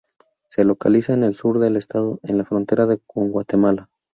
Se 0.49 0.63
localiza 0.63 1.13
en 1.13 1.21
el 1.21 1.35
sur 1.35 1.59
del 1.59 1.75
estado, 1.77 2.19
en 2.23 2.39
la 2.39 2.43
frontera 2.43 2.87
con 3.05 3.29
Guatemala. 3.31 3.91